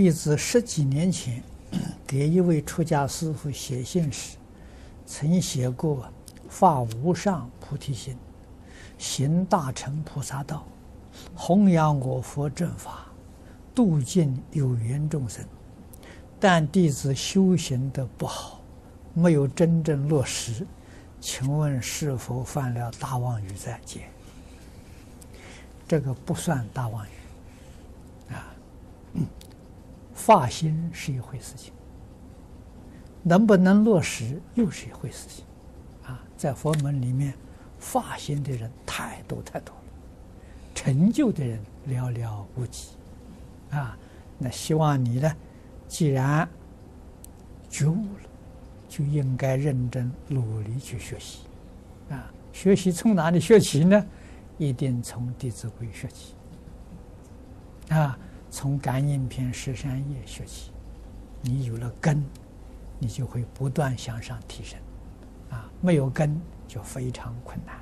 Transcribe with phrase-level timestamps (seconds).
[0.00, 1.42] 弟子十几年前
[2.06, 4.36] 给一位出家师父写信时，
[5.04, 6.08] 曾写过
[6.48, 8.16] “发无上菩提心，
[8.96, 10.64] 行大乘菩萨道，
[11.34, 13.08] 弘扬我佛正法，
[13.74, 15.44] 度尽有缘众生”。
[16.38, 18.60] 但弟子修行的不好，
[19.14, 20.64] 没有真正落实，
[21.20, 24.02] 请问是否犯了大妄语在戒？
[25.88, 28.54] 这个不算大妄语，啊，
[30.28, 31.72] 发心是一回事情，
[33.22, 35.42] 能不能落实又是一回事情，
[36.04, 37.32] 啊，在佛门里面，
[37.78, 39.82] 发心的人太多太多了，
[40.74, 42.88] 成就的人寥寥无几，
[43.70, 43.96] 啊，
[44.36, 45.34] 那希望你呢？
[45.86, 46.46] 既然
[47.70, 48.28] 觉悟了，
[48.86, 51.38] 就应该认真努力去学习，
[52.10, 54.06] 啊，学习从哪里学起呢？
[54.58, 56.34] 一定从《弟子规》学起，
[57.94, 58.18] 啊，
[58.50, 60.70] 从《感应篇》十三页学习。
[61.40, 62.24] 你有了根，
[62.98, 64.78] 你就会不断向上提升，
[65.50, 67.76] 啊，没有根就非常困难。